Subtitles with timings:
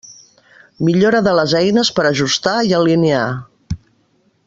[0.87, 3.29] Millora de les eines per ajustar i alinear.